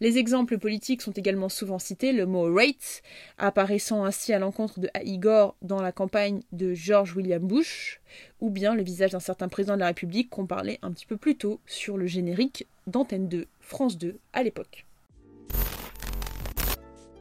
Les 0.05 0.19
exemples 0.19 0.59
politiques 0.59 1.01
sont 1.01 1.13
également 1.13 1.49
souvent 1.49 1.79
cités, 1.79 2.13
le 2.13 2.27
mot 2.27 2.55
rate 2.55 3.01
apparaissant 3.39 4.05
ainsi 4.05 4.35
à 4.35 4.39
l'encontre 4.39 4.79
de 4.79 4.91
Igor 5.03 5.57
dans 5.63 5.81
la 5.81 5.93
campagne 5.93 6.43
de 6.53 6.75
George 6.75 7.17
William 7.17 7.43
Bush, 7.43 8.03
ou 8.43 8.51
bien 8.51 8.75
le 8.75 8.83
visage 8.83 9.13
d'un 9.13 9.19
certain 9.19 9.49
président 9.49 9.77
de 9.77 9.81
la 9.81 9.87
République 9.87 10.29
qu'on 10.29 10.45
parlait 10.45 10.79
un 10.83 10.93
petit 10.93 11.07
peu 11.07 11.17
plus 11.17 11.37
tôt 11.37 11.59
sur 11.65 11.97
le 11.97 12.07
générique 12.07 12.67
d'Antenne 12.87 13.29
2, 13.29 13.47
France 13.61 13.97
2 13.97 14.19
à 14.35 14.43
l'époque. 14.43 14.85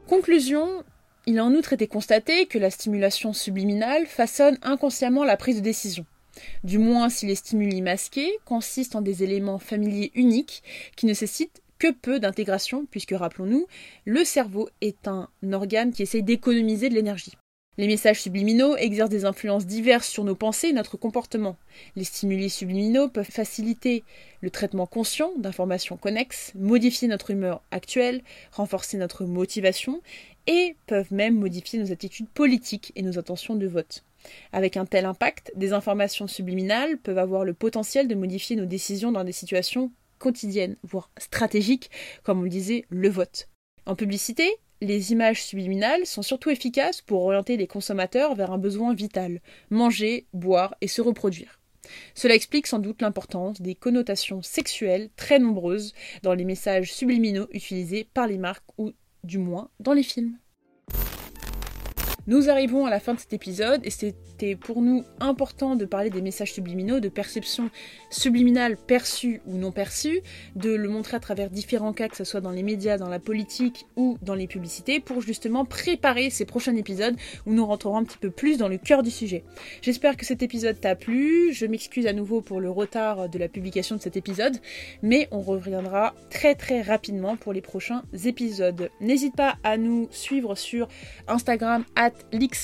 Conclusion, 0.09 0.83
il 1.25 1.39
a 1.39 1.45
en 1.45 1.53
outre 1.53 1.71
été 1.71 1.87
constaté 1.87 2.47
que 2.47 2.59
la 2.59 2.69
stimulation 2.69 3.31
subliminale 3.31 4.07
façonne 4.07 4.57
inconsciemment 4.61 5.23
la 5.23 5.37
prise 5.37 5.55
de 5.55 5.61
décision. 5.61 6.05
Du 6.65 6.79
moins 6.79 7.07
si 7.07 7.27
les 7.27 7.35
stimuli 7.35 7.81
masqués 7.81 8.33
consistent 8.43 8.97
en 8.97 9.01
des 9.01 9.23
éléments 9.23 9.59
familiers 9.59 10.11
uniques 10.15 10.63
qui 10.97 11.05
nécessitent 11.05 11.62
que 11.83 11.91
peu 11.91 12.17
d'intégration, 12.17 12.85
puisque 12.89 13.11
rappelons-nous, 13.11 13.67
le 14.05 14.23
cerveau 14.23 14.69
est 14.79 15.05
un 15.09 15.27
organe 15.51 15.91
qui 15.91 16.03
essaye 16.03 16.23
d'économiser 16.23 16.87
de 16.87 16.95
l'énergie. 16.95 17.33
Les 17.77 17.87
messages 17.87 18.21
subliminaux 18.21 18.77
exercent 18.77 19.09
des 19.09 19.25
influences 19.25 19.65
diverses 19.65 20.07
sur 20.07 20.23
nos 20.23 20.35
pensées 20.35 20.69
et 20.69 20.73
notre 20.73 20.95
comportement. 20.95 21.57
Les 21.97 22.05
stimuli 22.05 22.49
subliminaux 22.49 23.09
peuvent 23.09 23.29
faciliter 23.29 24.05
le 24.39 24.49
traitement 24.49 24.85
conscient 24.85 25.33
d'informations 25.37 25.97
connexes, 25.97 26.53
modifier 26.55 27.09
notre 27.09 27.31
humeur 27.31 27.61
actuelle, 27.71 28.21
renforcer 28.53 28.95
notre 28.97 29.25
motivation 29.25 30.01
et 30.47 30.77
peuvent 30.87 31.11
même 31.13 31.37
modifier 31.37 31.79
nos 31.79 31.91
attitudes 31.91 32.29
politiques 32.29 32.93
et 32.95 33.01
nos 33.01 33.19
intentions 33.19 33.55
de 33.55 33.67
vote. 33.67 34.05
Avec 34.53 34.77
un 34.77 34.85
tel 34.85 35.03
impact, 35.03 35.51
des 35.57 35.73
informations 35.73 36.27
subliminales 36.27 36.97
peuvent 36.97 37.17
avoir 37.17 37.43
le 37.43 37.53
potentiel 37.53 38.07
de 38.07 38.15
modifier 38.15 38.55
nos 38.55 38.65
décisions 38.65 39.11
dans 39.11 39.25
des 39.25 39.33
situations 39.33 39.91
quotidienne, 40.23 40.77
voire 40.83 41.11
stratégique, 41.17 41.91
comme 42.23 42.39
on 42.39 42.43
le 42.43 42.49
disait, 42.49 42.85
le 42.87 43.09
vote. 43.09 43.49
En 43.85 43.95
publicité, 43.95 44.49
les 44.79 45.11
images 45.11 45.43
subliminales 45.43 46.05
sont 46.05 46.21
surtout 46.21 46.49
efficaces 46.49 47.01
pour 47.01 47.25
orienter 47.25 47.57
les 47.57 47.67
consommateurs 47.67 48.33
vers 48.33 48.51
un 48.51 48.57
besoin 48.57 48.93
vital, 48.93 49.41
manger, 49.69 50.27
boire 50.31 50.75
et 50.79 50.87
se 50.87 51.01
reproduire. 51.01 51.59
Cela 52.15 52.35
explique 52.35 52.67
sans 52.67 52.79
doute 52.79 53.01
l'importance 53.01 53.61
des 53.61 53.75
connotations 53.75 54.41
sexuelles 54.41 55.09
très 55.17 55.39
nombreuses 55.39 55.93
dans 56.21 56.33
les 56.33 56.45
messages 56.45 56.93
subliminaux 56.93 57.47
utilisés 57.51 58.07
par 58.13 58.27
les 58.27 58.37
marques 58.37 58.71
ou 58.77 58.93
du 59.25 59.39
moins 59.39 59.69
dans 59.81 59.93
les 59.93 60.03
films. 60.03 60.37
Nous 62.25 62.49
arrivons 62.49 62.85
à 62.85 62.89
la 62.89 63.01
fin 63.01 63.13
de 63.13 63.19
cet 63.19 63.33
épisode 63.33 63.81
et 63.83 63.89
c'était 63.89 64.55
pour 64.55 64.81
nous 64.81 65.03
important 65.19 65.75
de 65.75 65.83
parler 65.83 66.09
des 66.09 66.21
messages 66.21 66.53
subliminaux, 66.53 67.01
de 67.01 67.09
perception 67.09 67.69
subliminale 68.09 68.77
perçue 68.77 69.41
ou 69.45 69.57
non 69.57 69.73
perçue, 69.73 70.21
de 70.55 70.73
le 70.73 70.87
montrer 70.87 71.17
à 71.17 71.19
travers 71.19 71.49
différents 71.49 71.91
cas, 71.91 72.07
que 72.07 72.15
ce 72.15 72.23
soit 72.23 72.39
dans 72.39 72.51
les 72.51 72.63
médias, 72.63 72.97
dans 72.97 73.09
la 73.09 73.19
politique 73.19 73.87
ou 73.97 74.17
dans 74.21 74.35
les 74.35 74.47
publicités, 74.47 75.01
pour 75.01 75.19
justement 75.19 75.65
préparer 75.65 76.29
ces 76.29 76.45
prochains 76.45 76.77
épisodes 76.77 77.17
où 77.45 77.53
nous 77.53 77.65
rentrerons 77.65 77.97
un 77.97 78.05
petit 78.05 78.17
peu 78.17 78.31
plus 78.31 78.57
dans 78.57 78.69
le 78.69 78.77
cœur 78.77 79.03
du 79.03 79.11
sujet. 79.11 79.43
J'espère 79.81 80.15
que 80.15 80.25
cet 80.25 80.41
épisode 80.41 80.79
t'a 80.79 80.95
plu, 80.95 81.51
je 81.51 81.65
m'excuse 81.65 82.07
à 82.07 82.13
nouveau 82.13 82.39
pour 82.39 82.61
le 82.61 82.69
retard 82.69 83.27
de 83.27 83.37
la 83.37 83.49
publication 83.49 83.97
de 83.97 84.01
cet 84.01 84.15
épisode, 84.15 84.55
mais 85.01 85.27
on 85.31 85.41
reviendra 85.41 86.13
très 86.29 86.55
très 86.55 86.81
rapidement 86.81 87.35
pour 87.35 87.51
les 87.51 87.61
prochains 87.61 88.03
épisodes. 88.23 88.89
N'hésite 89.01 89.35
pas 89.35 89.57
à 89.65 89.75
nous 89.75 90.07
suivre 90.11 90.55
sur 90.55 90.87
Instagram 91.27 91.83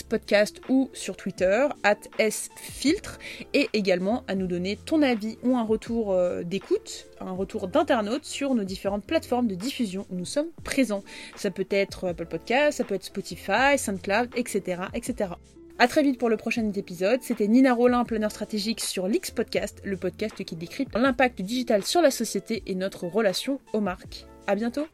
Podcast 0.08 0.62
ou 0.70 0.90
sur 0.94 1.16
Twitter, 1.16 1.68
at 1.84 1.98
sfiltre, 2.30 3.20
et 3.54 3.70
également 3.74 4.24
à 4.28 4.36
nous 4.36 4.48
donner 4.48 4.78
ton 4.78 5.02
avis 5.02 5.38
ou 5.44 5.58
un 5.58 5.64
retour 5.64 6.12
euh, 6.12 6.44
d'écoute, 6.44 7.08
un 7.20 7.32
retour 7.32 7.68
d'internaute 7.68 8.26
sur 8.26 8.56
nos 8.56 8.64
différentes 8.64 9.06
plateformes 9.06 9.48
de 9.48 9.56
diffusion 9.56 10.06
où 10.10 10.16
nous 10.16 10.26
sommes 10.26 10.50
présents. 10.64 11.04
Ça 11.36 11.52
peut 11.52 11.68
être 11.70 12.10
Apple 12.10 12.26
Podcast, 12.26 12.78
ça 12.78 12.84
peut 12.84 12.96
être 12.96 13.04
Spotify, 13.04 13.78
SoundCloud, 13.78 14.30
etc. 14.36 14.84
etc. 14.94 15.32
A 15.82 15.88
très 15.88 16.04
vite 16.04 16.20
pour 16.20 16.28
le 16.28 16.36
prochain 16.36 16.70
épisode. 16.74 17.22
C'était 17.22 17.48
Nina 17.48 17.74
Rollin, 17.74 18.04
planeur 18.04 18.32
stratégique 18.32 18.82
sur 18.82 19.08
l'X 19.08 19.32
Podcast, 19.32 19.82
le 19.86 19.96
podcast 19.96 20.44
qui 20.44 20.58
décrit 20.58 20.86
l'impact 20.94 21.42
digital 21.42 21.86
sur 21.86 22.02
la 22.02 22.12
société 22.12 22.64
et 22.66 22.76
notre 22.76 23.08
relation 23.08 23.62
aux 23.72 23.80
marques. 23.80 24.26
À 24.46 24.56
bientôt! 24.56 24.88